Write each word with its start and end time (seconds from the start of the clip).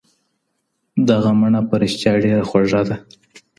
دغه 1.09 1.31
مڼه 1.39 1.61
په 1.69 1.73
رښتیا 1.81 2.13
ډېره 2.23 2.43
خوږه 2.49 2.81
ده. 2.87 2.95